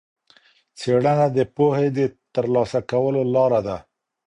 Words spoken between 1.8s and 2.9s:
د ترلاسه